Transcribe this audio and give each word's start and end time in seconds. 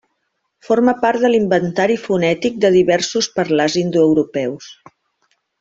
Forma 0.67 0.93
part 1.03 1.25
de 1.25 1.29
l'inventari 1.33 1.99
fonètic 2.07 2.57
de 2.65 2.73
diversos 2.79 3.31
parlars 3.39 3.77
indoeuropeus. 3.87 4.73